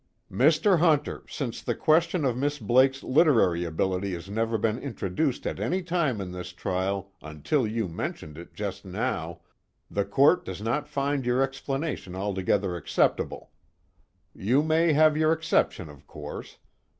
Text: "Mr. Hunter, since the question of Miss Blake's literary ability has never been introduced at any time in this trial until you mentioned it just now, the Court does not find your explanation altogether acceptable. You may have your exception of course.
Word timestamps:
"Mr. 0.31 0.79
Hunter, 0.79 1.21
since 1.29 1.61
the 1.61 1.75
question 1.75 2.25
of 2.25 2.35
Miss 2.35 2.57
Blake's 2.57 3.03
literary 3.03 3.63
ability 3.65 4.13
has 4.13 4.27
never 4.31 4.57
been 4.57 4.79
introduced 4.79 5.45
at 5.45 5.59
any 5.59 5.83
time 5.83 6.19
in 6.19 6.31
this 6.31 6.53
trial 6.53 7.11
until 7.21 7.67
you 7.67 7.87
mentioned 7.87 8.35
it 8.35 8.55
just 8.55 8.83
now, 8.83 9.41
the 9.91 10.03
Court 10.03 10.43
does 10.43 10.59
not 10.59 10.87
find 10.89 11.23
your 11.23 11.43
explanation 11.43 12.15
altogether 12.15 12.75
acceptable. 12.75 13.51
You 14.33 14.63
may 14.63 14.93
have 14.93 15.15
your 15.15 15.31
exception 15.33 15.87
of 15.87 16.07
course. 16.07 16.57